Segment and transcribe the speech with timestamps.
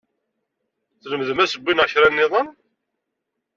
[1.01, 2.47] Tlemdem asewwi neɣ kra nniḍen?